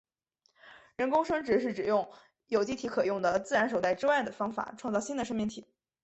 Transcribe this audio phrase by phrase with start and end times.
[0.95, 2.09] 人工生殖是指用
[2.47, 5.67] 有机体可用的自然手段之外的方法创造新的生命体。